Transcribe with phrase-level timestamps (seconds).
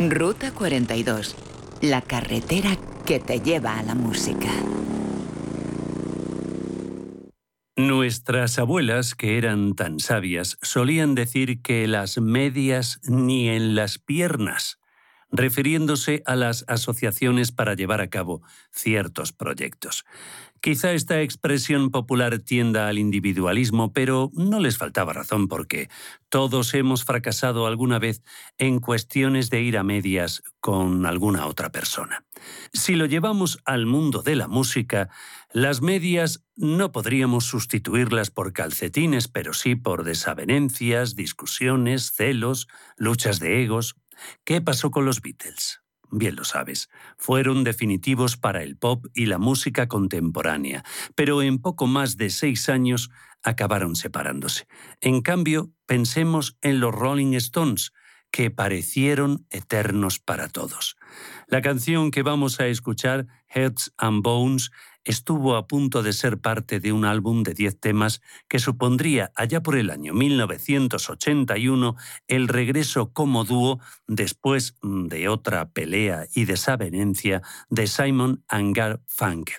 [0.00, 1.34] Ruta 42.
[1.80, 4.48] La carretera que te lleva a la música.
[7.74, 14.78] Nuestras abuelas, que eran tan sabias, solían decir que las medias ni en las piernas,
[15.32, 20.04] refiriéndose a las asociaciones para llevar a cabo ciertos proyectos.
[20.60, 25.88] Quizá esta expresión popular tienda al individualismo, pero no les faltaba razón porque
[26.28, 28.22] todos hemos fracasado alguna vez
[28.58, 32.24] en cuestiones de ir a medias con alguna otra persona.
[32.72, 35.10] Si lo llevamos al mundo de la música,
[35.52, 43.62] las medias no podríamos sustituirlas por calcetines, pero sí por desavenencias, discusiones, celos, luchas de
[43.62, 43.96] egos.
[44.44, 45.80] ¿Qué pasó con los Beatles?
[46.10, 51.86] Bien lo sabes, fueron definitivos para el pop y la música contemporánea, pero en poco
[51.86, 53.10] más de seis años
[53.42, 54.66] acabaron separándose.
[55.00, 57.92] En cambio, pensemos en los Rolling Stones,
[58.30, 60.96] que parecieron eternos para todos.
[61.46, 64.70] La canción que vamos a escuchar, Heads and Bones,
[65.08, 69.62] estuvo a punto de ser parte de un álbum de 10 temas que supondría allá
[69.62, 71.96] por el año 1981
[72.28, 79.56] el regreso como dúo después de otra pelea y desavenencia de Simon and Garfunkel.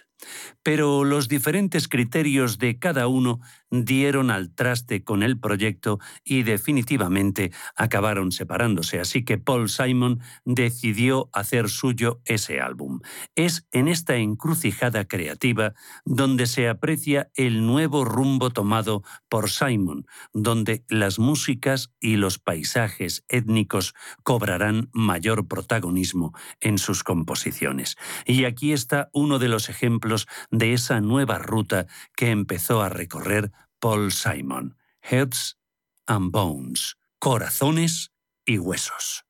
[0.69, 3.39] Pero los diferentes criterios de cada uno
[3.71, 11.29] dieron al traste con el proyecto y definitivamente acabaron separándose, así que Paul Simon decidió
[11.33, 12.99] hacer suyo ese álbum.
[13.35, 15.73] Es en esta encrucijada creativa
[16.05, 23.23] donde se aprecia el nuevo rumbo tomado por Simon, donde las músicas y los paisajes
[23.27, 23.93] étnicos
[24.23, 27.97] cobrarán mayor protagonismo en sus composiciones.
[28.25, 30.27] Y aquí está uno de los ejemplos
[30.63, 35.57] esa nueva ruta que empezó a recorrer Paul Simon, Heads
[36.05, 38.11] and Bones, Corazones
[38.45, 39.25] y Huesos.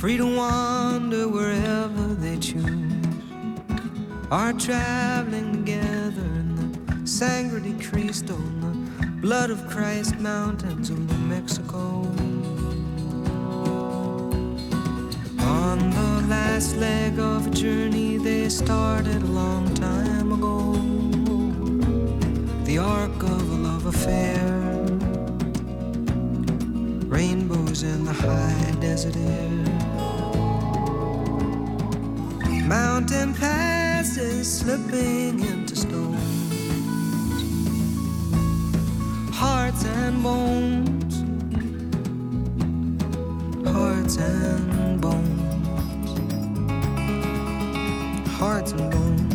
[0.00, 2.64] Free to wander wherever they choose,
[4.30, 10.98] are traveling together in the Sangre de Cristo, in the blood of Christ mountains of
[10.98, 12.06] New Mexico.
[15.40, 20.72] On the last leg of a journey they started a long time ago,
[22.64, 24.40] the arc of a love affair,
[27.06, 29.79] rainbows in the high desert air.
[32.70, 36.14] Mountain passes slipping into stone.
[39.32, 41.14] Hearts and bones.
[43.66, 46.18] Hearts and bones.
[48.38, 49.34] Hearts and bones.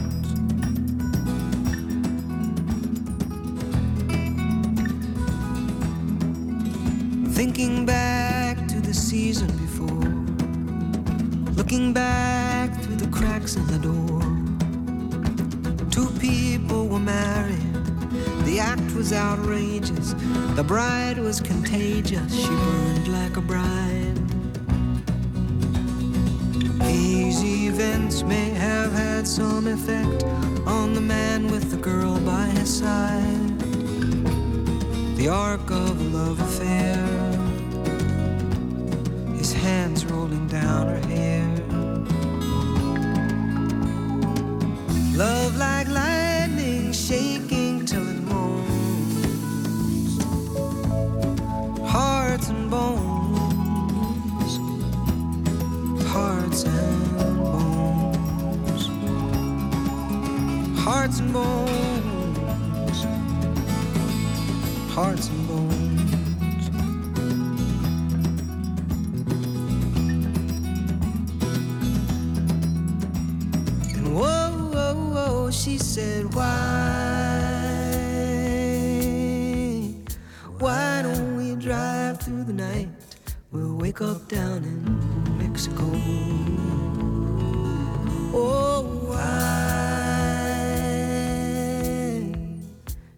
[7.36, 10.08] Thinking back to the season before.
[11.58, 12.35] Looking back
[13.56, 14.22] in the door.
[15.92, 17.74] Two people were married.
[18.46, 20.14] The act was outrageous.
[20.56, 22.34] The bride was contagious.
[22.34, 24.20] She burned like a bride.
[26.88, 30.24] These events may have had some effect
[30.66, 33.60] on the man with the girl by his side.
[35.18, 36.98] The arc of a love affair,
[39.38, 41.45] his hands rolling down her hair.
[45.18, 50.20] Love like lightning shaking till it moans.
[51.90, 54.60] Hearts and bones,
[56.06, 58.90] hearts and bones,
[60.78, 63.06] hearts and bones,
[64.94, 65.75] hearts and bones.
[85.66, 85.90] Mexico.
[88.34, 88.92] Oh?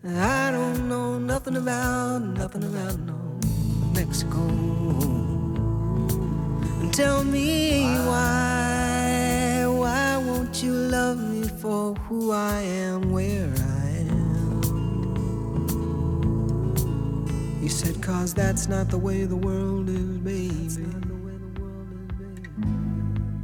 [0.09, 3.39] I don't know nothing about, nothing about no
[3.93, 4.47] Mexico.
[6.91, 14.61] Tell me why, why won't you love me for who I am, where I am?
[17.61, 19.76] He said, cause that's not the way the world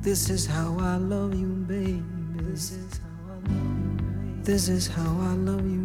[0.03, 2.03] This is how I love you, baby.
[2.35, 4.41] This is how I love you, baby.
[4.43, 5.82] This is how I love you,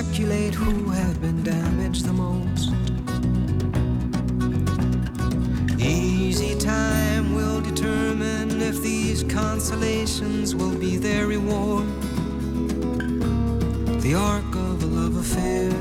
[0.00, 2.70] speculate who have been damaged the most.
[5.80, 11.88] Easy time will determine if these consolations will be their reward.
[14.00, 15.72] The arc of a love affair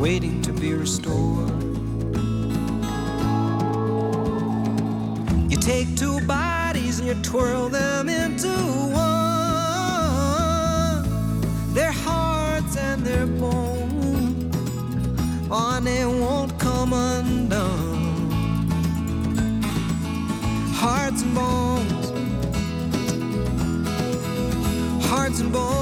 [0.00, 1.50] waiting to be restored.
[5.50, 8.52] You take two bodies and you twirl them into
[8.94, 9.09] one.
[25.52, 25.79] rainbow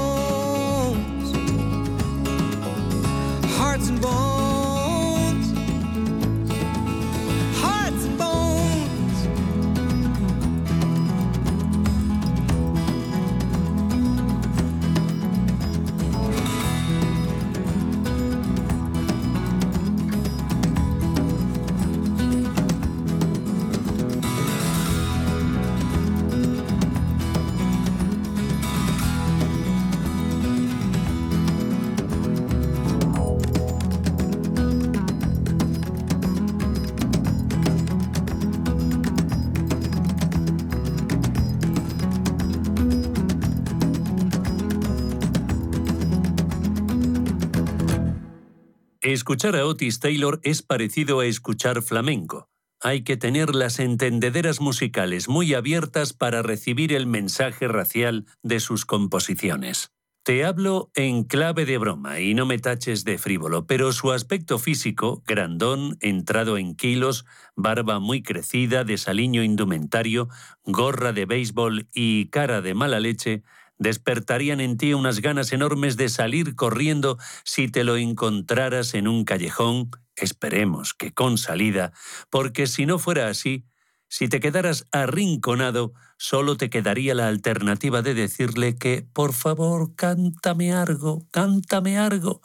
[49.19, 52.47] Escuchar a Otis Taylor es parecido a escuchar flamenco.
[52.79, 58.85] Hay que tener las entendederas musicales muy abiertas para recibir el mensaje racial de sus
[58.85, 59.91] composiciones.
[60.23, 64.57] Te hablo en clave de broma y no me taches de frívolo, pero su aspecto
[64.57, 67.25] físico, grandón, entrado en kilos,
[67.57, 70.29] barba muy crecida, desaliño indumentario,
[70.63, 73.43] gorra de béisbol y cara de mala leche,
[73.79, 79.23] despertarían en ti unas ganas enormes de salir corriendo si te lo encontraras en un
[79.25, 81.93] callejón, esperemos que con salida,
[82.29, 83.65] porque si no fuera así,
[84.11, 90.73] si te quedaras arrinconado, solo te quedaría la alternativa de decirle que, por favor, cántame
[90.73, 92.41] algo, cántame algo,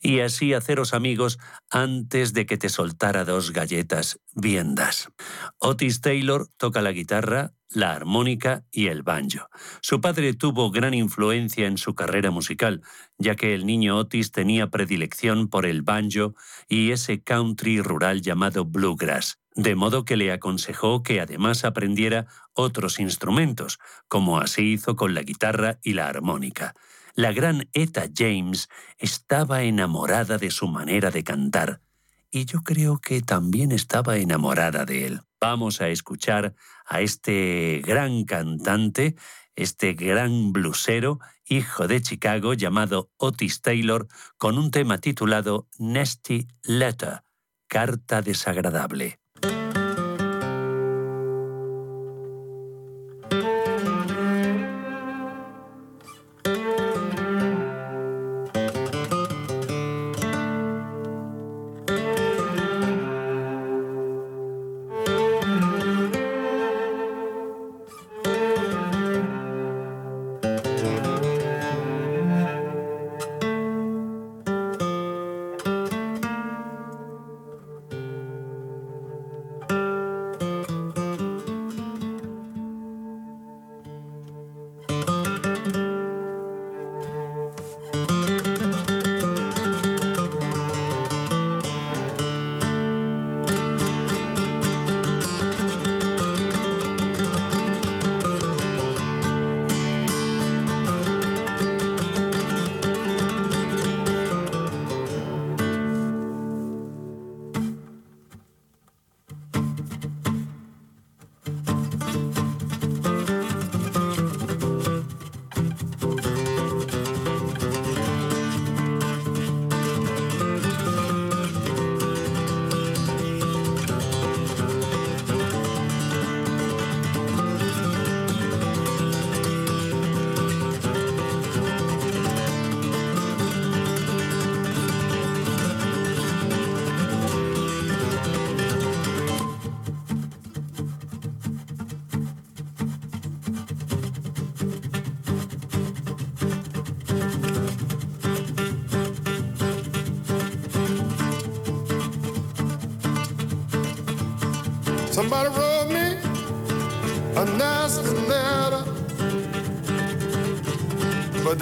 [0.00, 1.38] y así haceros amigos
[1.70, 5.10] antes de que te soltara dos galletas viendas.
[5.58, 9.48] Otis Taylor toca la guitarra, la armónica y el banjo.
[9.80, 12.82] Su padre tuvo gran influencia en su carrera musical,
[13.18, 16.34] ya que el niño Otis tenía predilección por el banjo
[16.68, 22.98] y ese country rural llamado bluegrass de modo que le aconsejó que además aprendiera otros
[22.98, 26.74] instrumentos, como así hizo con la guitarra y la armónica.
[27.14, 31.80] La gran Etta James estaba enamorada de su manera de cantar,
[32.30, 35.20] y yo creo que también estaba enamorada de él.
[35.42, 36.54] Vamos a escuchar
[36.86, 39.16] a este gran cantante,
[39.56, 44.06] este gran blusero, hijo de Chicago, llamado Otis Taylor,
[44.38, 47.24] con un tema titulado Nasty Letter,
[47.66, 49.21] Carta desagradable.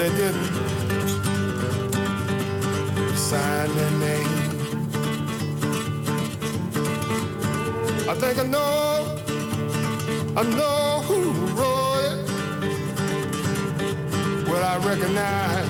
[0.00, 0.50] They didn't
[3.14, 4.28] sign their name.
[8.08, 9.18] I think I know,
[10.38, 11.20] I know who
[11.58, 12.18] wrote it.
[14.48, 15.68] Well, I recognize,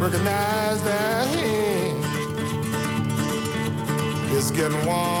[0.00, 2.04] recognize that hand.
[4.34, 5.11] It's getting warm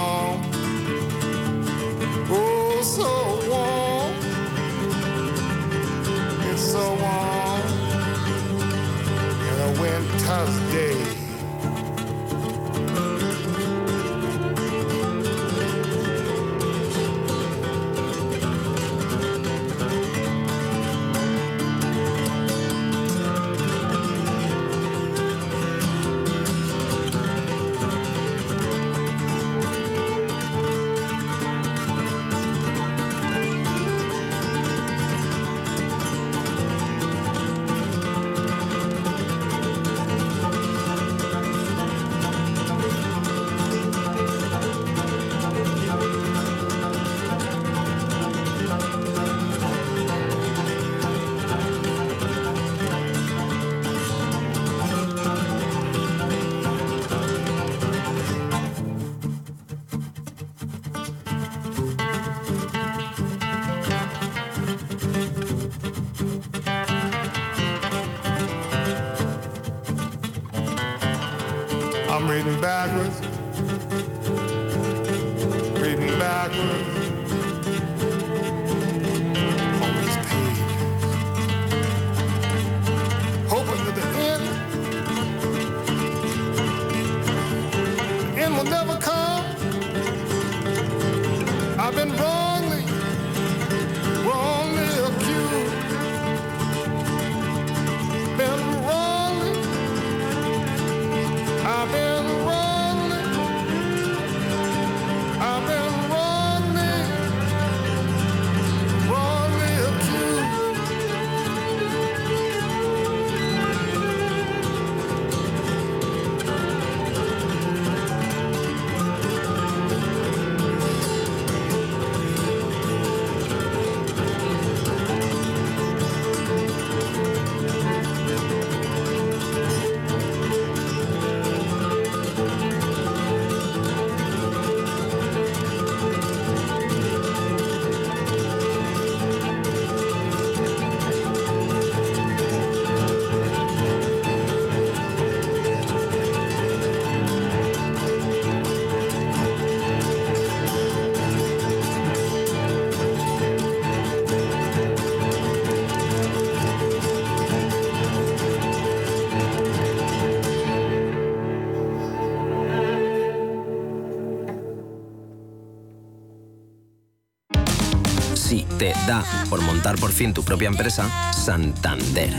[169.06, 172.34] da por montar por fin tu propia empresa, Santander.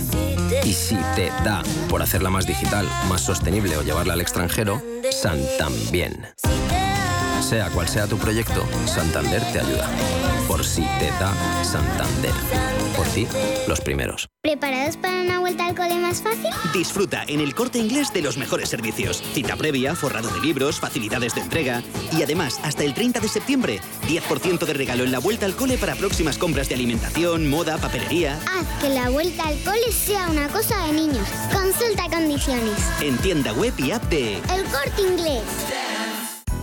[0.63, 6.25] Y si te da por hacerla más digital, más sostenible o llevarla al extranjero, Santambién.
[7.53, 9.87] Sea cual sea tu proyecto, Santander te ayuda.
[10.47, 11.31] Por si te da
[11.63, 12.33] Santander.
[12.97, 13.27] Por ti,
[13.67, 14.27] los primeros.
[14.41, 16.49] ¿Preparados para una vuelta al cole más fácil?
[16.73, 19.21] Disfruta en el corte inglés de los mejores servicios.
[19.35, 21.83] Cita previa, forrado de libros, facilidades de entrega.
[22.17, 25.77] Y además, hasta el 30 de septiembre, 10% de regalo en la vuelta al cole
[25.77, 28.33] para próximas compras de alimentación, moda, papelería.
[28.51, 31.27] Haz que la vuelta al cole sea una cosa de niños.
[31.53, 32.79] Consulta condiciones.
[32.99, 35.43] En tienda web y app de El corte inglés.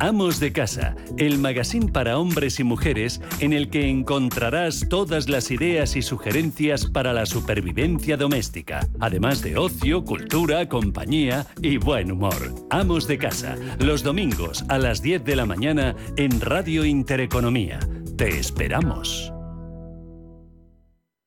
[0.00, 5.50] Amos de Casa, el magazine para hombres y mujeres en el que encontrarás todas las
[5.50, 12.66] ideas y sugerencias para la supervivencia doméstica, además de ocio, cultura, compañía y buen humor.
[12.70, 17.78] Amos de Casa, los domingos a las 10 de la mañana en Radio Intereconomía.
[18.16, 19.30] Te esperamos.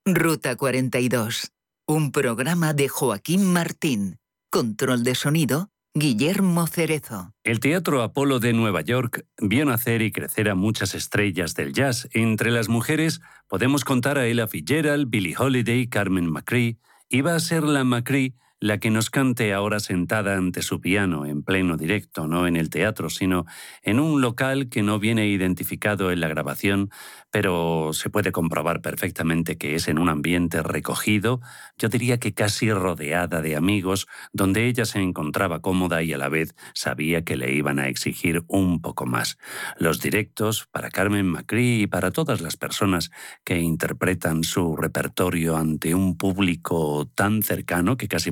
[0.03, 1.51] Ruta 42,
[1.85, 4.17] un programa de Joaquín Martín.
[4.49, 7.33] Control de sonido, Guillermo Cerezo.
[7.43, 12.09] El Teatro Apolo de Nueva York vio nacer y crecer a muchas estrellas del jazz.
[12.13, 16.77] Entre las mujeres podemos contar a Ella Fitzgerald, Billie Holiday, Carmen McRae.
[17.09, 21.43] Iba a ser la McRae la que nos cante ahora sentada ante su piano en
[21.43, 23.45] pleno directo, no en el teatro, sino
[23.81, 26.89] en un local que no viene identificado en la grabación,
[27.29, 31.41] pero se puede comprobar perfectamente que es en un ambiente recogido,
[31.77, 36.29] yo diría que casi rodeada de amigos, donde ella se encontraba cómoda y a la
[36.29, 39.37] vez sabía que le iban a exigir un poco más.
[39.77, 43.11] Los directos, para Carmen Macri y para todas las personas
[43.43, 48.31] que interpretan su repertorio ante un público tan cercano que casi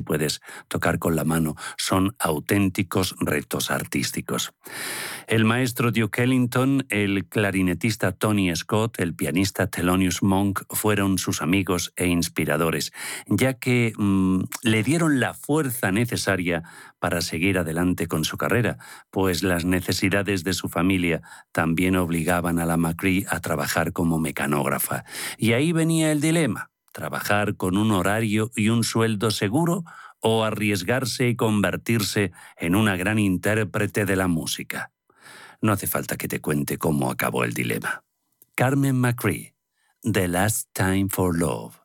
[0.68, 4.52] tocar con la mano, son auténticos retos artísticos.
[5.26, 11.92] El maestro Duke Ellington, el clarinetista Tony Scott, el pianista Thelonious Monk fueron sus amigos
[11.96, 12.92] e inspiradores,
[13.26, 16.62] ya que mm, le dieron la fuerza necesaria
[16.98, 18.78] para seguir adelante con su carrera,
[19.10, 25.04] pues las necesidades de su familia también obligaban a la Macri a trabajar como mecanógrafa.
[25.36, 29.84] Y ahí venía el dilema, trabajar con un horario y un sueldo seguro
[30.22, 34.92] o arriesgarse y convertirse en una gran intérprete de la música.
[35.60, 38.04] No hace falta que te cuente cómo acabó el dilema.
[38.54, 39.54] Carmen McCree,
[40.02, 41.81] The Last Time for Love.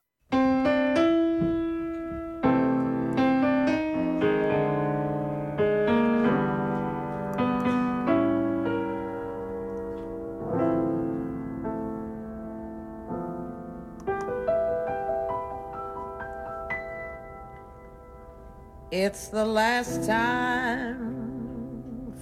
[19.08, 21.00] It's the last time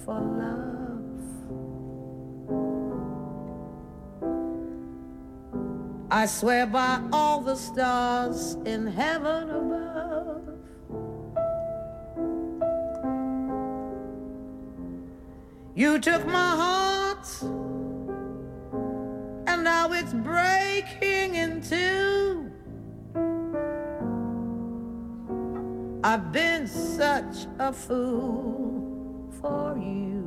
[0.04, 1.18] for love.
[6.12, 10.48] I swear by all the stars in heaven above.
[15.74, 17.26] You took my heart,
[19.48, 22.45] and now it's breaking in two.
[26.08, 30.22] I've been such a fool for you.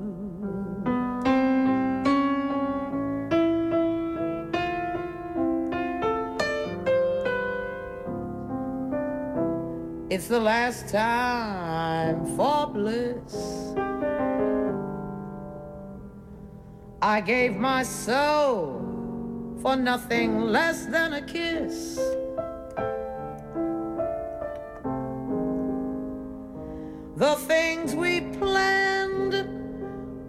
[10.09, 13.73] It's the last time for bliss.
[17.01, 18.81] I gave my soul
[19.61, 21.97] for nothing less than a kiss.
[27.19, 29.35] The things we planned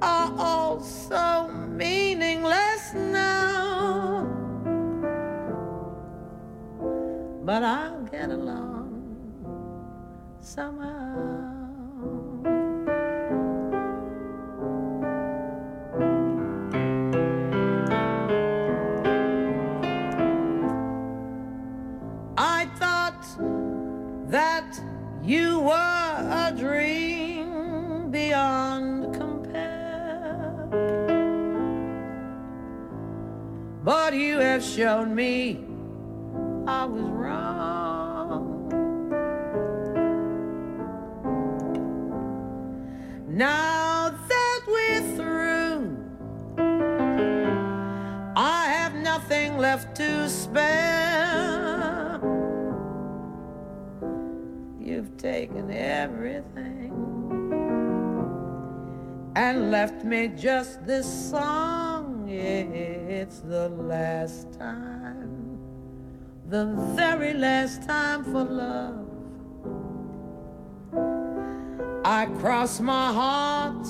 [0.02, 4.26] are all so meaningless now.
[7.44, 8.90] But I'll get along
[10.40, 10.90] somehow.
[22.36, 23.24] I thought
[24.28, 24.80] that
[25.22, 25.89] you were
[28.30, 30.68] beyond compare.
[33.82, 35.64] But you have shown me
[36.64, 38.68] I was wrong.
[43.26, 45.98] Now that we're through,
[48.36, 52.20] I have nothing left to spare.
[54.78, 56.79] You've taken everything
[59.40, 62.28] and left me just this song.
[62.28, 65.58] It's the last time,
[66.46, 69.08] the very last time for love.
[72.04, 73.86] I cross my heart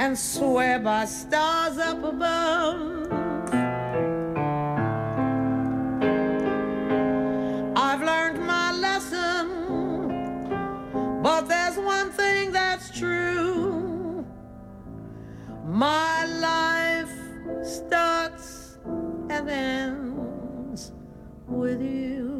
[0.00, 3.03] and swear by stars up above.
[15.74, 17.10] My life
[17.64, 18.78] starts
[19.28, 20.92] and ends
[21.48, 22.33] with you.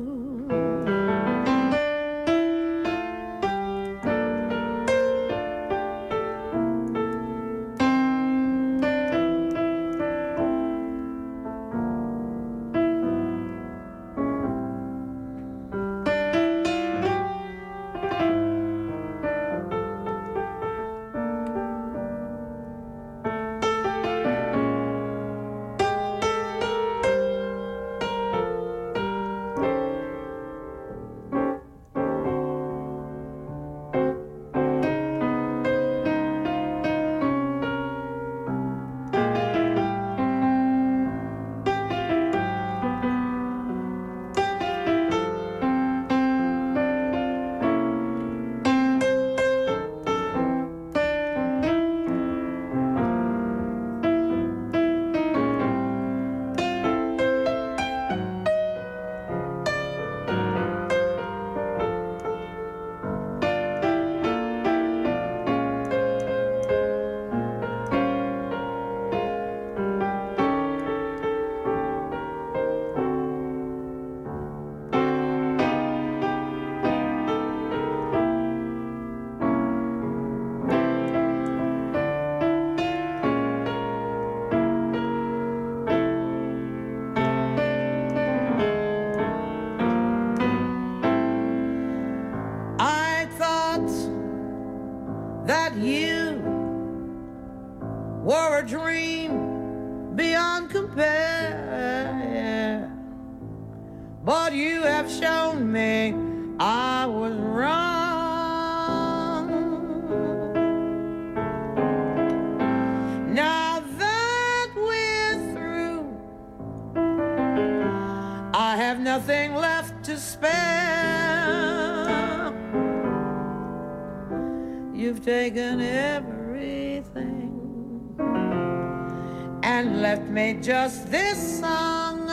[130.63, 132.29] Just this song.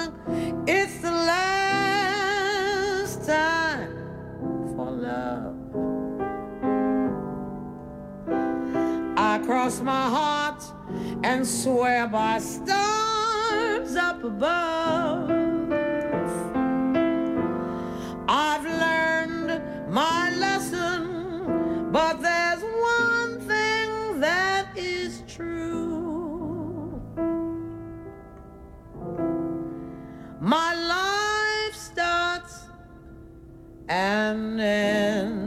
[0.67, 2.45] It's the last
[3.25, 3.95] time
[4.75, 5.55] for love.
[9.17, 10.63] I cross my heart
[11.23, 15.30] and swear by stars up above.
[33.91, 35.40] And ends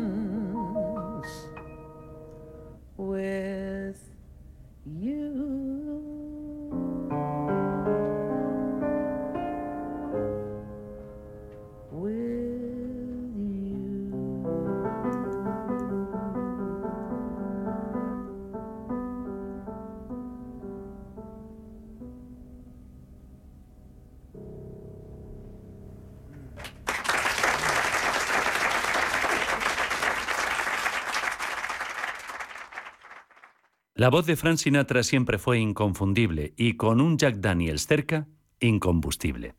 [33.97, 38.27] La voz de Frank Sinatra siempre fue inconfundible y con un Jack Daniels cerca,
[38.59, 39.55] incombustible.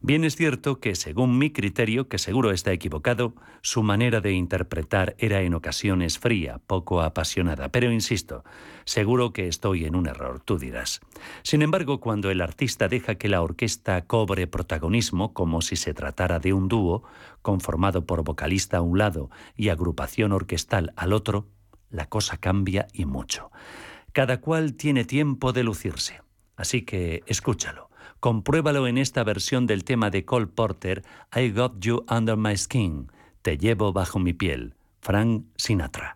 [0.00, 5.14] Bien es cierto que, según mi criterio, que seguro está equivocado, su manera de interpretar
[5.18, 7.68] era en ocasiones fría, poco apasionada.
[7.68, 8.44] Pero insisto,
[8.86, 11.00] seguro que estoy en un error, tú dirás.
[11.42, 16.38] Sin embargo, cuando el artista deja que la orquesta cobre protagonismo, como si se tratara
[16.38, 17.02] de un dúo,
[17.42, 21.46] conformado por vocalista a un lado y agrupación orquestal al otro,
[21.90, 23.50] la cosa cambia y mucho.
[24.12, 26.20] Cada cual tiene tiempo de lucirse.
[26.56, 27.90] Así que escúchalo.
[28.20, 33.12] Compruébalo en esta versión del tema de Cole Porter, I Got You Under My Skin,
[33.42, 36.15] Te llevo bajo mi piel, Frank Sinatra.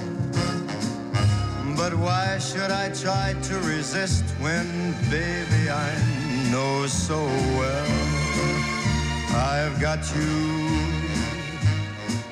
[1.91, 5.91] But why should I try to resist when, baby, I
[6.49, 7.17] know so
[7.59, 7.91] well
[9.35, 10.69] I've got you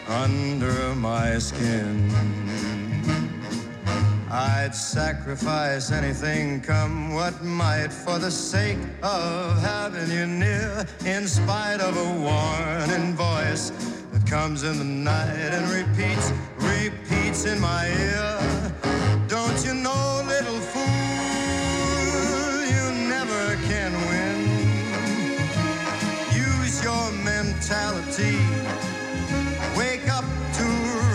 [0.07, 2.09] under my skin?
[4.31, 11.81] I'd sacrifice anything, come what might, for the sake of having you near, in spite
[11.81, 13.71] of a warning voice
[14.13, 18.98] that comes in the night and repeats, repeats in my ear.
[19.63, 20.83] You know, little fool,
[22.65, 24.39] you never can win.
[26.33, 28.37] Use your mentality,
[29.77, 30.65] wake up to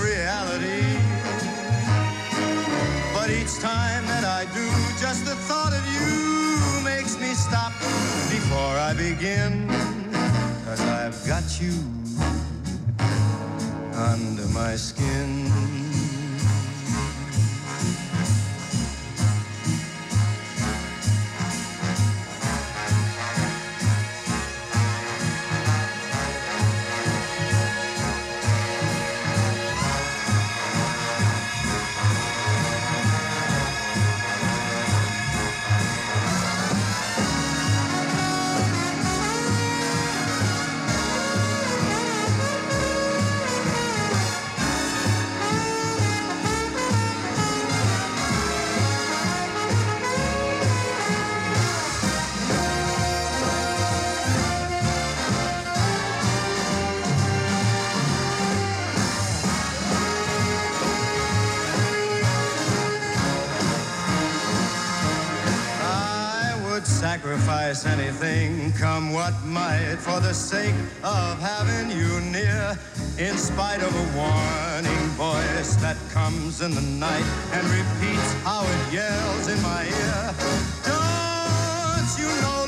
[0.04, 0.84] reality.
[3.14, 4.68] But each time that I do,
[5.00, 7.72] just the thought of you makes me stop
[8.30, 9.68] before I begin.
[10.66, 11.72] Cause I've got you
[13.94, 15.83] under my skin.
[67.72, 72.78] Sacrifice anything, come what might, for the sake of having you near.
[73.18, 78.92] In spite of a warning voice that comes in the night and repeats how it
[78.92, 80.34] yells in my ear.
[80.84, 82.63] Don't you know,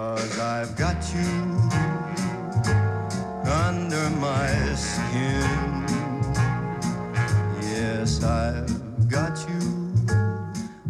[0.00, 1.28] Cause I've got you
[3.44, 5.84] under my skin.
[7.60, 9.92] Yes, I've got you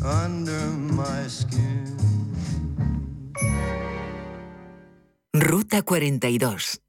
[0.01, 1.96] under my skin.
[5.33, 6.81] Ruta 42.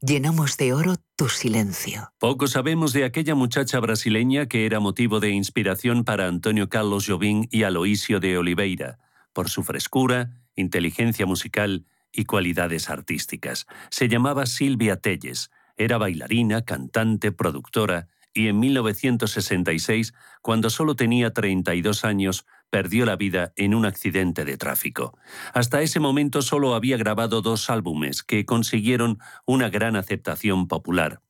[0.00, 2.10] Llenamos de oro tu silencio.
[2.18, 7.46] Poco sabemos de aquella muchacha brasileña que era motivo de inspiración para Antonio Carlos Jobim
[7.48, 8.98] y Aloísio de Oliveira,
[9.32, 13.66] por su frescura, inteligencia musical y cualidades artísticas.
[13.90, 22.04] Se llamaba Silvia Telles, era bailarina, cantante, productora y en 1966, cuando solo tenía 32
[22.04, 25.18] años, perdió la vida en un accidente de tráfico.
[25.52, 31.20] Hasta ese momento solo había grabado dos álbumes que consiguieron una gran aceptación popular.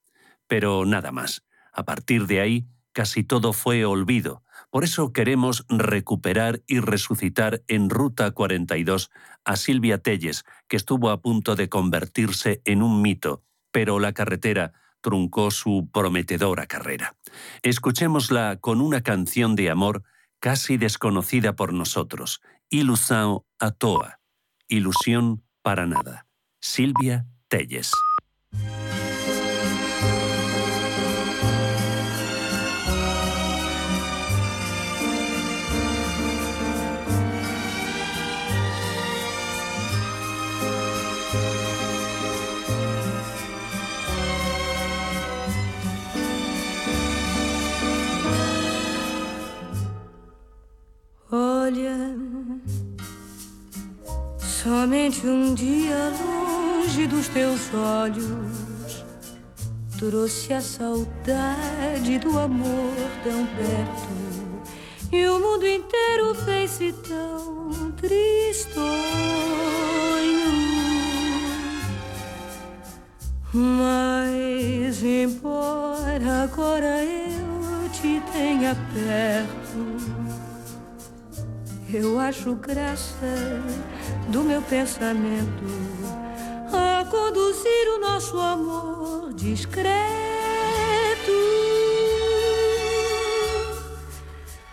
[0.46, 1.44] Pero nada más.
[1.72, 4.42] A partir de ahí, casi todo fue olvido.
[4.70, 9.10] Por eso queremos recuperar y resucitar en Ruta 42
[9.44, 14.72] a Silvia Telles, que estuvo a punto de convertirse en un mito, pero la carretera
[15.00, 17.16] truncó su prometedora carrera.
[17.62, 20.04] Escuchémosla con una canción de amor
[20.38, 22.40] casi desconocida por nosotros,
[22.72, 24.20] Ilusão à toa,
[24.68, 26.24] ilusión para nada.
[26.60, 27.90] Silvia Telles.
[55.20, 59.04] Somente um dia longe dos teus olhos,
[59.98, 65.10] trouxe a saudade do amor tão perto.
[65.12, 68.80] E o mundo inteiro fez-se tão tristonho.
[73.52, 79.96] Mas embora agora eu te tenha perto,
[81.92, 83.26] eu acho graça
[84.30, 85.64] do meu pensamento
[86.72, 89.90] a conduzir o nosso amor discreto.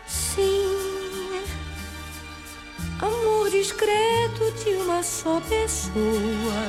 [0.07, 1.41] Sim,
[3.01, 6.63] amor discreto de uma só pessoa,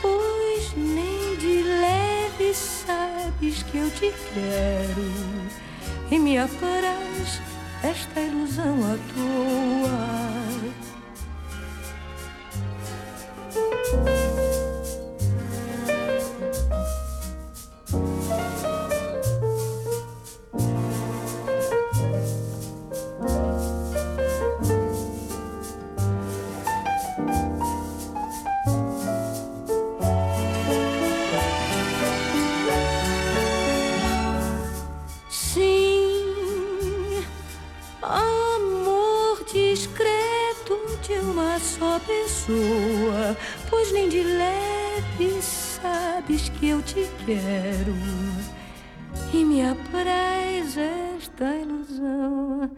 [0.00, 5.12] pois nem de leve sabes que eu te quero
[6.10, 7.40] e me apraz
[7.84, 10.91] esta ilusão à toa.
[13.92, 14.21] Bye.
[41.58, 43.36] Só pessoa,
[43.68, 47.94] pois nem de leve sabes que eu te quero.
[49.32, 52.70] E me apraz esta ilusão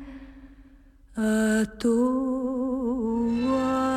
[1.17, 1.63] à
[3.57, 3.94] A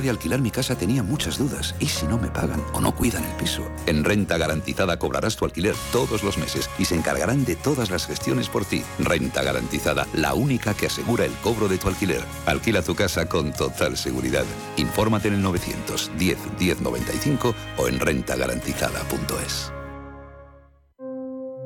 [0.00, 1.74] de alquilar mi casa tenía muchas dudas.
[1.80, 3.62] ¿Y si no me pagan o no cuidan el piso?
[3.86, 8.06] En Renta Garantizada cobrarás tu alquiler todos los meses y se encargarán de todas las
[8.06, 8.82] gestiones por ti.
[8.98, 12.22] Renta Garantizada, la única que asegura el cobro de tu alquiler.
[12.46, 14.44] Alquila tu casa con total seguridad.
[14.76, 19.72] Infórmate en el 910 1095 o en rentagarantizada.es.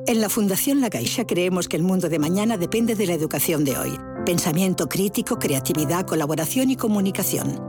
[0.09, 3.63] En la Fundación La Caixa creemos que el mundo de mañana depende de la educación
[3.63, 3.99] de hoy.
[4.25, 7.68] Pensamiento crítico, creatividad, colaboración y comunicación.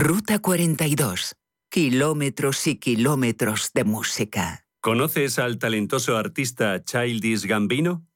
[0.00, 1.34] Ruta 42.
[1.68, 4.64] Kilómetros y kilómetros de música.
[4.80, 8.06] ¿Conoces al talentoso artista Childish Gambino?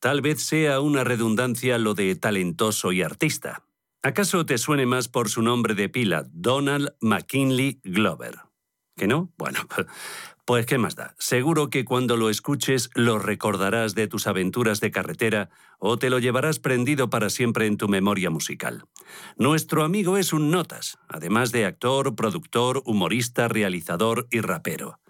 [0.00, 3.66] Tal vez sea una redundancia lo de talentoso y artista.
[4.02, 8.36] ¿Acaso te suene más por su nombre de pila, Donald McKinley Glover?
[8.96, 9.30] ¿Que no?
[9.36, 9.58] Bueno,
[10.46, 11.14] pues qué más da.
[11.18, 16.20] Seguro que cuando lo escuches lo recordarás de tus aventuras de carretera o te lo
[16.20, 18.84] llevarás prendido para siempre en tu memoria musical.
[19.36, 25.00] Nuestro amigo es un notas, además de actor, productor, humorista, realizador y rapero.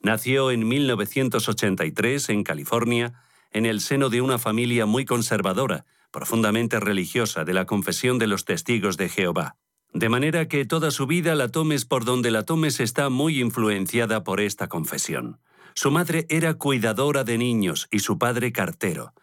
[0.00, 3.14] Nació en 1983 en California,
[3.50, 8.44] en el seno de una familia muy conservadora, profundamente religiosa de la confesión de los
[8.44, 9.56] testigos de Jehová.
[9.94, 14.24] De manera que toda su vida la tomes por donde la tomes está muy influenciada
[14.24, 15.38] por esta confesión.
[15.76, 19.14] Su madre era cuidadora de niños y su padre cartero.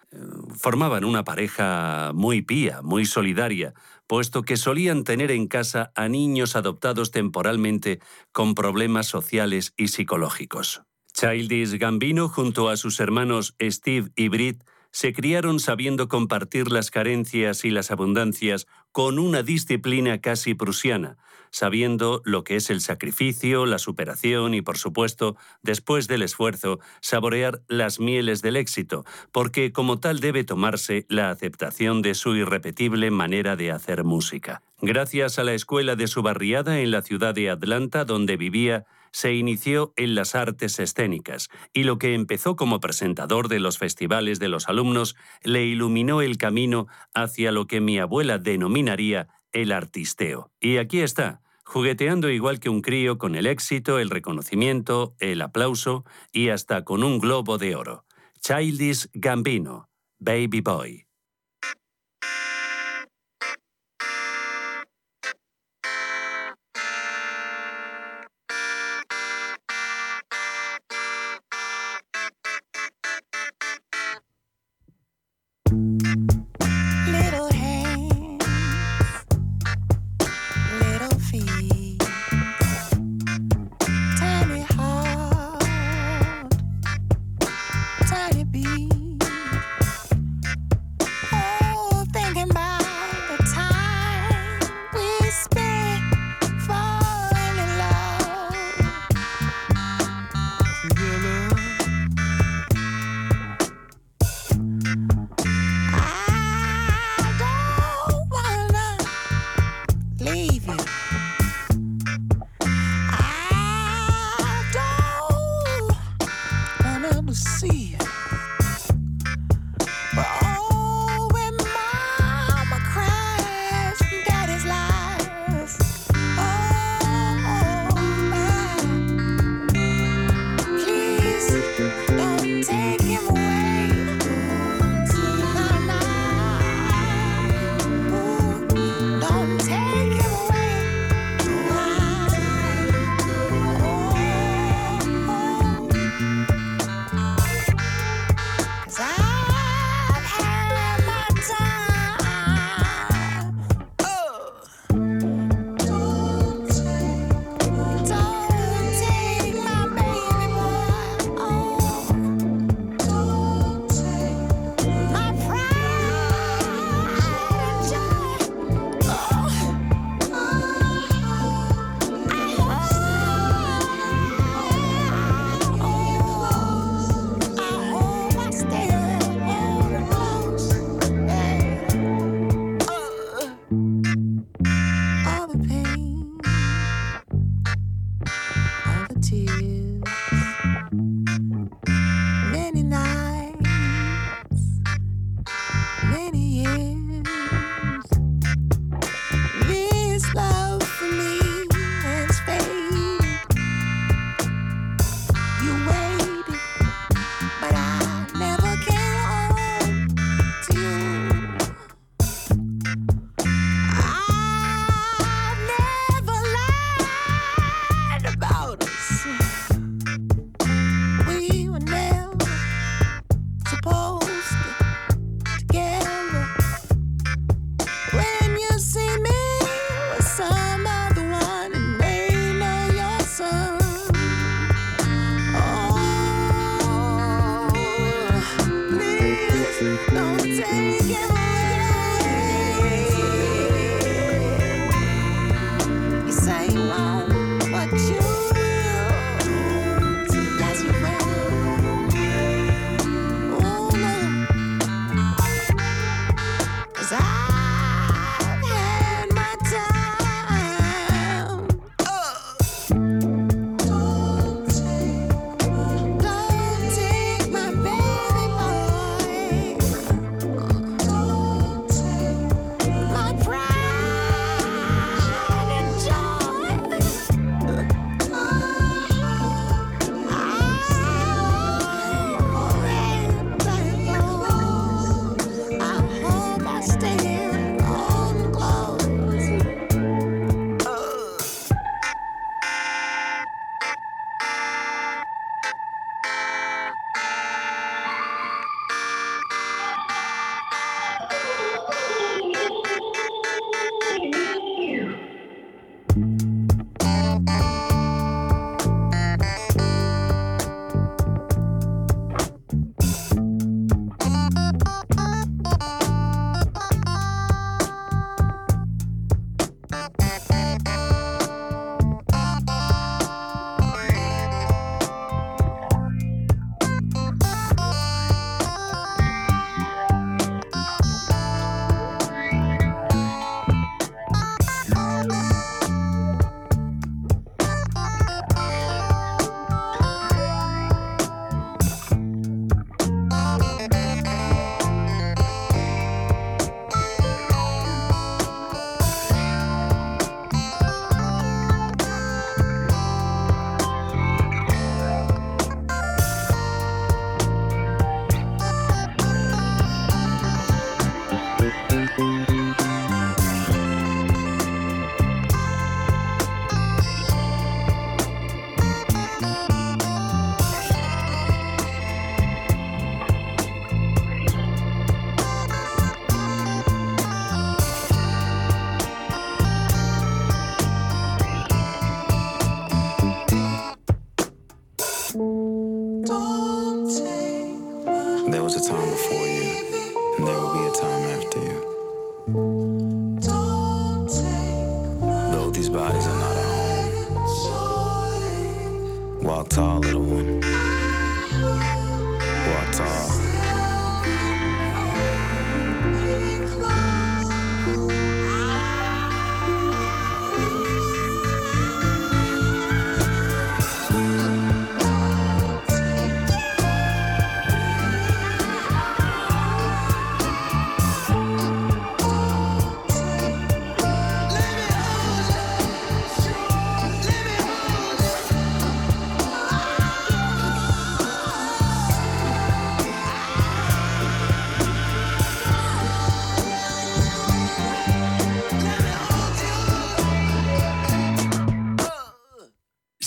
[0.56, 3.74] Formaban una pareja muy pía, muy solidaria,
[4.08, 8.00] puesto que solían tener en casa a niños adoptados temporalmente
[8.32, 10.84] con problemas sociales y psicológicos.
[11.14, 17.64] Childish Gambino, junto a sus hermanos Steve y Britt, se criaron sabiendo compartir las carencias
[17.64, 21.18] y las abundancias con una disciplina casi prusiana,
[21.52, 27.62] sabiendo lo que es el sacrificio, la superación y, por supuesto, después del esfuerzo, saborear
[27.68, 33.56] las mieles del éxito, porque como tal debe tomarse la aceptación de su irrepetible manera
[33.56, 34.62] de hacer música.
[34.82, 39.34] Gracias a la escuela de su barriada en la ciudad de Atlanta, donde vivía, se
[39.34, 44.50] inició en las artes escénicas y lo que empezó como presentador de los festivales de
[44.50, 50.52] los alumnos le iluminó el camino hacia lo que mi abuela denominaría el artisteo.
[50.60, 56.06] Y aquí está, jugueteando igual que un crío con el éxito, el reconocimiento, el aplauso
[56.32, 58.06] y hasta con un globo de oro.
[58.40, 59.90] Childish Gambino,
[60.20, 61.11] Baby Boy.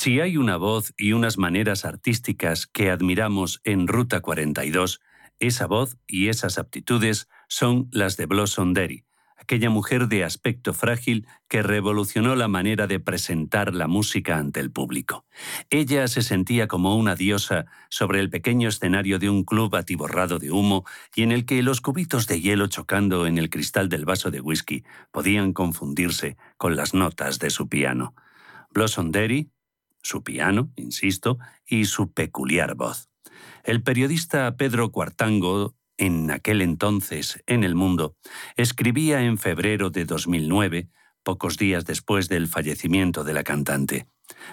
[0.05, 5.01] Si hay una voz y unas maneras artísticas que admiramos en Ruta 42,
[5.41, 9.07] esa voz y esas aptitudes son las de Blossom Derry,
[9.39, 14.71] aquella mujer de aspecto frágil que revolucionó la manera de presentar la música ante el
[14.71, 15.25] público.
[15.71, 20.51] Ella se sentía como una diosa sobre el pequeño escenario de un club atiborrado de
[20.51, 20.85] humo
[21.15, 24.43] y en el que los cubitos de hielo chocando en el cristal del vaso de
[24.43, 28.15] whisky podían confundirse con las notas de su piano.
[28.71, 29.51] Blossom Derry,
[30.05, 33.09] su piano, insisto, y su peculiar voz.
[33.65, 38.17] El periodista Pedro Cuartango, en aquel entonces en El Mundo,
[38.57, 40.91] escribía en febrero de 2009,
[41.23, 44.07] pocos días después del fallecimiento de la cantante,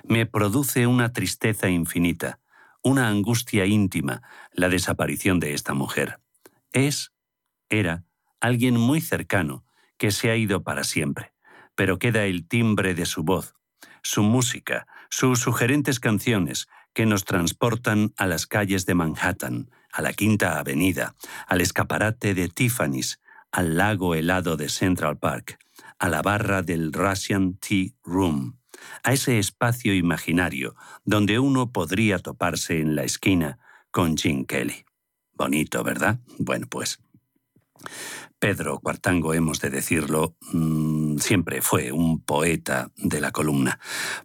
[0.04, 2.40] Me produce una tristeza infinita,
[2.82, 4.22] una angustia íntima,
[4.54, 6.20] la desaparición de esta mujer.
[6.72, 7.12] Es,
[7.70, 8.06] era,
[8.40, 9.66] alguien muy cercano,
[9.98, 11.34] que se ha ido para siempre,
[11.76, 13.56] pero queda el timbre de su voz,
[14.04, 20.14] su música, sus sugerentes canciones que nos transportan a las calles de Manhattan, a la
[20.14, 21.16] Quinta Avenida,
[21.48, 23.20] al escaparate de Tiffany's,
[23.52, 25.60] al lago helado de Central Park,
[26.00, 28.58] a la barra del Russian Tea Room,
[29.04, 33.60] a ese espacio imaginario donde uno podría toparse en la esquina
[33.92, 34.86] con Jim Kelly.
[35.34, 36.20] Bonito, ¿verdad?
[36.40, 37.00] Bueno, pues
[38.42, 43.80] Pedro Cuartango, hemos de decirlo, mm, siempre fue un poeta de la columna.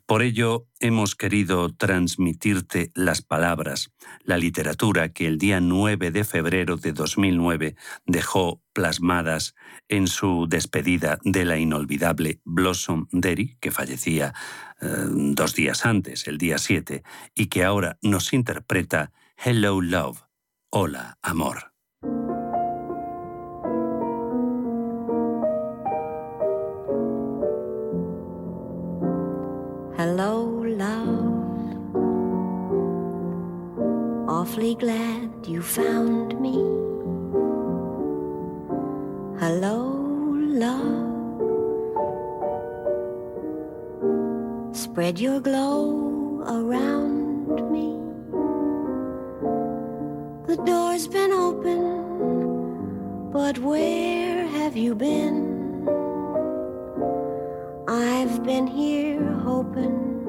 [0.07, 3.93] Por ello, hemos querido transmitirte las palabras,
[4.23, 9.55] la literatura que el día 9 de febrero de 2009 dejó plasmadas
[9.87, 14.33] en su despedida de la inolvidable Blossom Derry, que fallecía
[14.81, 17.03] eh, dos días antes, el día 7,
[17.35, 20.23] y que ahora nos interpreta Hello Love,
[20.71, 21.76] Hola Amor.
[34.75, 36.55] Glad you found me.
[39.39, 39.95] Hello,
[40.35, 41.07] love.
[44.77, 47.95] Spread your glow around me.
[50.49, 55.87] The door's been open, but where have you been?
[57.87, 60.27] I've been here hoping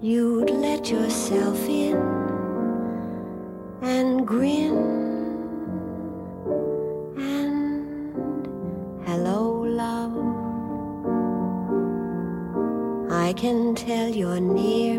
[0.00, 2.29] you'd let yourself in
[3.82, 4.76] and grin
[7.16, 8.14] and
[9.06, 10.16] hello, love.
[13.10, 14.89] I can tell you're near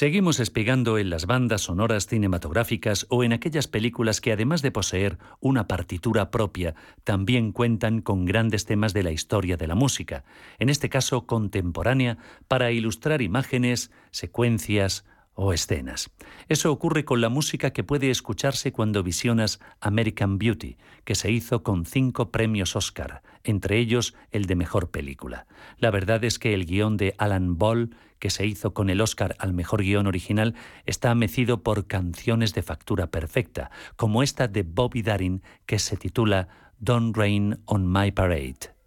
[0.00, 5.18] Seguimos espigando en las bandas sonoras cinematográficas o en aquellas películas que además de poseer
[5.40, 6.74] una partitura propia,
[7.04, 10.24] también cuentan con grandes temas de la historia de la música,
[10.58, 12.16] en este caso contemporánea,
[12.48, 16.10] para ilustrar imágenes, secuencias o escenas.
[16.48, 21.62] Eso ocurre con la música que puede escucharse cuando visionas American Beauty, que se hizo
[21.62, 25.46] con cinco premios Oscar, entre ellos el de Mejor Película.
[25.76, 29.34] La verdad es que el guion de Alan Ball, que se hizo con el Oscar
[29.40, 30.54] al Mejor Guión Original,
[30.86, 36.46] está mecido por canciones de factura perfecta, como esta de Bobby Darin, que se titula
[36.78, 38.79] Don't Rain on My Parade.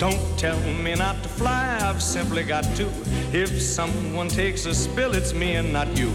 [0.00, 2.88] Don't tell me not to fly, I've simply got to.
[3.34, 6.10] If someone takes a spill, it's me and not you.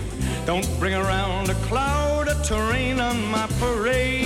[0.48, 4.26] Don't bring around a cloud to rain on my parade.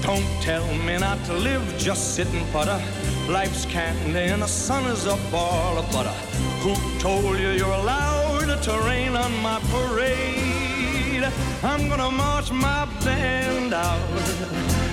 [0.00, 2.82] Don't tell me not to live, just sit and putter.
[3.28, 6.16] Life's candy and the sun is a ball of butter.
[6.64, 11.30] Who told you you're allowed to rain on my parade?
[11.62, 14.00] I'm gonna march my band out.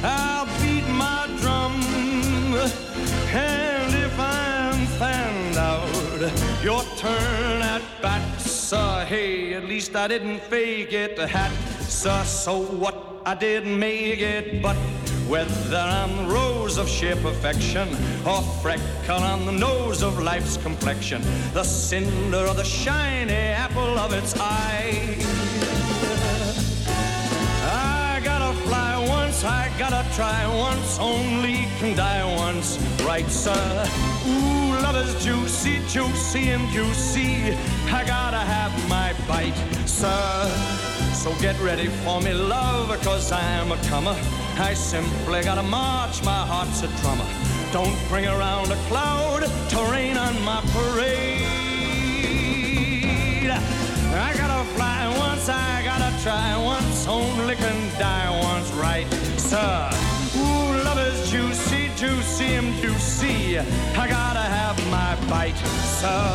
[0.03, 1.38] I'll beat my
[1.69, 2.71] drum.
[3.33, 9.05] And if I'm fanned out, your turn at bat, sir.
[9.05, 11.51] Hey, at least I didn't fake it, hat,
[11.81, 12.23] sir.
[12.23, 13.05] So what?
[13.25, 14.77] I didn't make it, but
[15.27, 17.89] whether I'm rose of sheer perfection
[18.25, 21.21] or freckle on the nose of life's complexion,
[21.53, 25.38] the cinder or the shiny apple of its eye.
[29.43, 33.85] Once, I gotta try once, only can die once, right, sir?
[34.27, 37.55] Ooh, love is juicy, juicy and juicy.
[37.91, 39.55] I gotta have my bite,
[39.87, 40.47] sir.
[41.13, 44.17] So get ready for me, love, cause I'm a comer.
[44.57, 47.25] I simply gotta march, my heart's a drummer.
[47.71, 51.45] Don't bring around a cloud to rain on my parade.
[54.11, 58.48] I gotta fly once, I gotta try once, only can die once,
[59.49, 59.89] sir?
[60.37, 63.57] Ooh, love is juicy, juicy and juicy.
[63.57, 65.57] I gotta have my bite,
[65.99, 66.29] sir.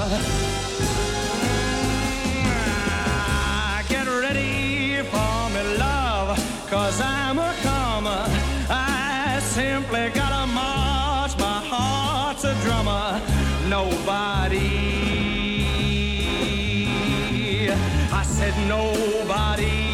[3.06, 6.28] Ah, Get ready for me, love,
[6.68, 8.24] cause I'm a comer.
[8.68, 13.20] I simply gotta march, my heart's a drummer.
[13.68, 14.70] Nobody,
[18.20, 19.14] I said nobody.
[19.24, 19.93] Nobody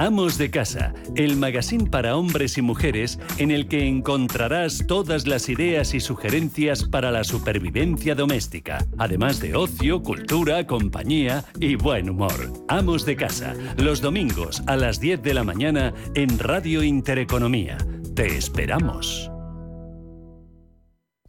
[0.00, 5.48] Amos de Casa, el magazine para hombres y mujeres en el que encontrarás todas las
[5.48, 12.64] ideas y sugerencias para la supervivencia doméstica, además de ocio, cultura, compañía y buen humor.
[12.68, 17.76] Amos de Casa, los domingos a las 10 de la mañana en Radio Intereconomía.
[18.14, 19.32] Te esperamos.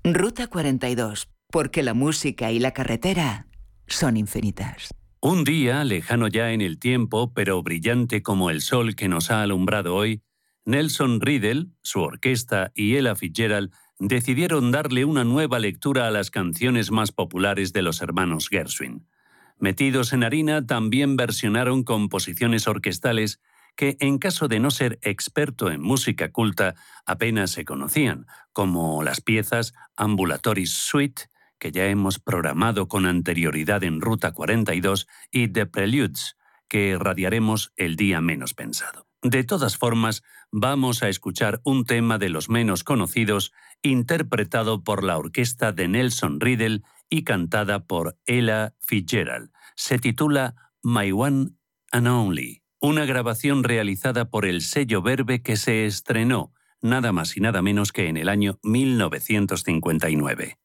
[0.04, 3.48] Ruta 42, porque la música y la carretera
[3.88, 4.92] son infinitas.
[5.22, 9.44] Un día, lejano ya en el tiempo, pero brillante como el sol que nos ha
[9.44, 10.24] alumbrado hoy,
[10.64, 16.90] Nelson Riddle, su orquesta y Ella Fitzgerald decidieron darle una nueva lectura a las canciones
[16.92, 19.10] más populares de los hermanos Gershwin.
[19.58, 23.42] Metidos en harina, también versionaron composiciones orquestales
[23.76, 29.20] que, en caso de no ser experto en música culta, apenas se conocían, como las
[29.20, 31.24] piezas Ambulatory Suite,
[31.60, 36.38] que ya hemos programado con anterioridad en Ruta 42, y The Preludes,
[36.68, 39.08] que radiaremos el día menos pensado.
[39.22, 43.52] De todas formas, vamos a escuchar un tema de los menos conocidos,
[43.82, 49.52] interpretado por la orquesta de Nelson Riddle y cantada por Ella Fitzgerald.
[49.76, 51.50] Se titula My One
[51.92, 57.42] and Only, una grabación realizada por el sello Verbe que se estrenó nada más y
[57.42, 60.59] nada menos que en el año 1959.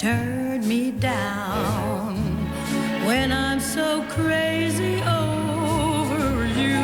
[0.00, 2.16] Turn me down
[3.06, 6.80] when I'm so crazy over you.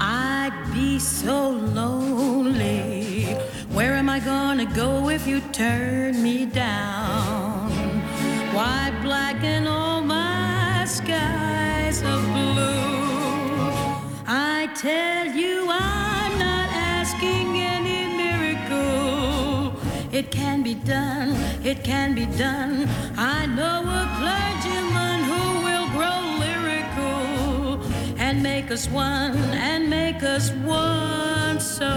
[0.00, 3.24] I'd be so lonely.
[3.72, 7.70] Where am I gonna go if you turn me down?
[8.54, 13.72] Why blacken all my skies of blue?
[14.26, 17.69] I tell you I'm not asking
[20.20, 21.30] it can be done,
[21.64, 22.86] it can be done.
[23.16, 27.80] I know a clergyman who will grow lyrical
[28.18, 29.38] and make us one,
[29.70, 31.58] and make us one.
[31.58, 31.90] So,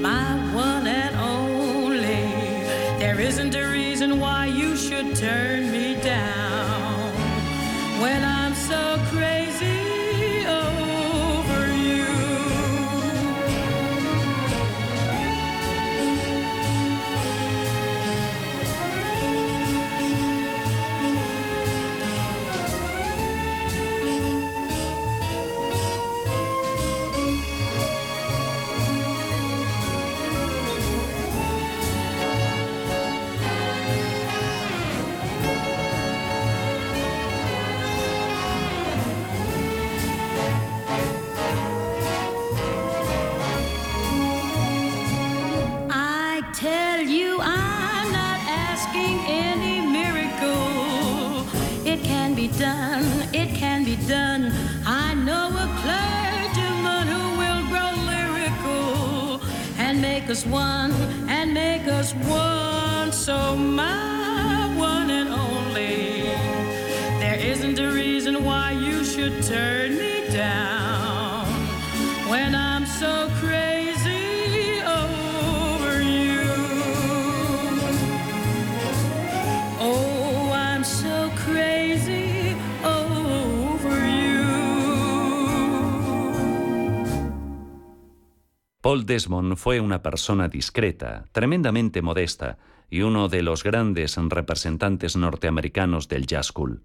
[0.00, 2.24] my one and only,
[2.98, 6.43] there isn't a reason why you should turn me down
[60.34, 60.93] and make us one,
[88.84, 92.58] Paul Desmond fue una persona discreta, tremendamente modesta
[92.90, 96.82] y uno de los grandes representantes norteamericanos del jazz cool.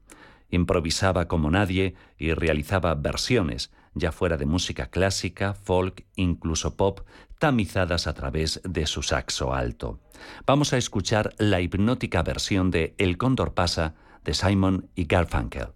[0.49, 7.01] Improvisaba como nadie y realizaba versiones, ya fuera de música clásica, folk, incluso pop,
[7.37, 9.99] tamizadas a través de su saxo alto.
[10.47, 15.73] Vamos a escuchar la hipnótica versión de El cóndor pasa de Simon y Garfunkel.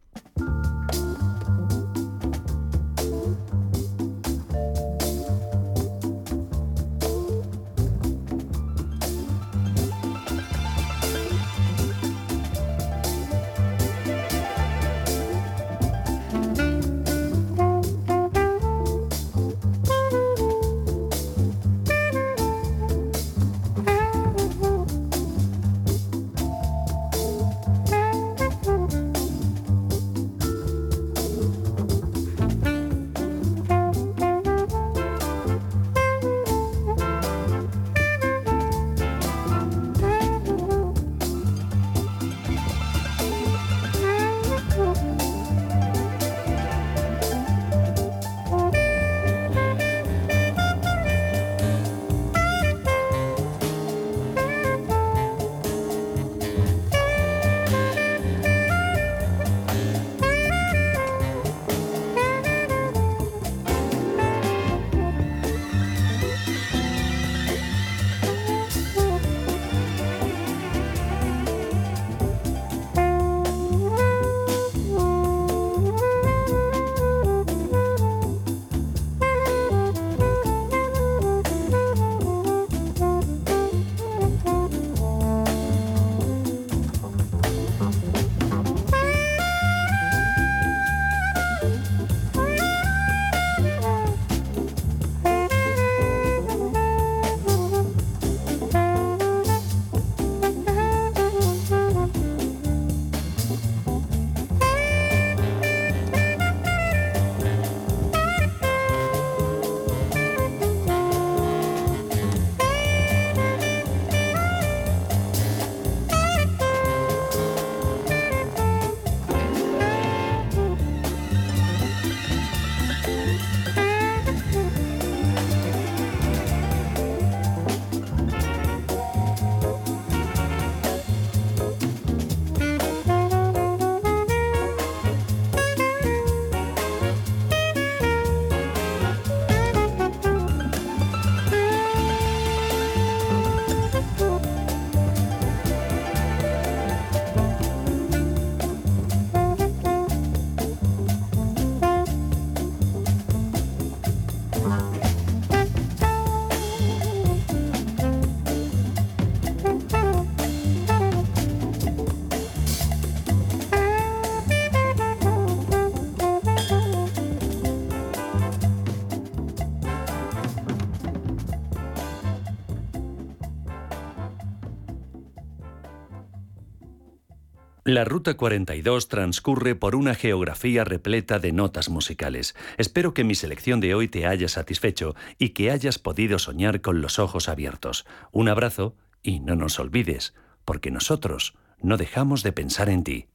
[177.94, 182.56] La Ruta 42 transcurre por una geografía repleta de notas musicales.
[182.80, 187.02] Espero que mi selección de hoy te haya satisfecho y que hayas podido soñar con
[187.02, 188.08] los ojos abiertos.
[188.32, 190.34] Un abrazo y no nos olvides,
[190.66, 193.28] porque nosotros no dejamos de pensar en ti.